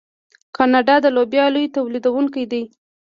[0.55, 2.63] کاناډا د لوبیا لوی تولیدونکی دی.